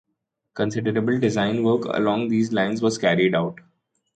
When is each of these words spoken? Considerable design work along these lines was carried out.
Considerable 0.55 1.19
design 1.19 1.61
work 1.63 1.85
along 1.85 2.27
these 2.27 2.51
lines 2.51 2.81
was 2.81 2.97
carried 2.97 3.35
out. 3.35 3.59